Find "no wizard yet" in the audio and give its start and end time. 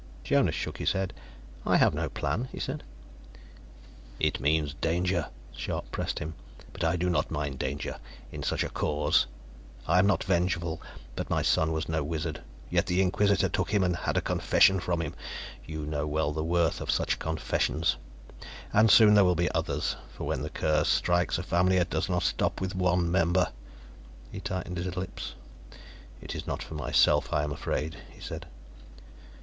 11.87-12.87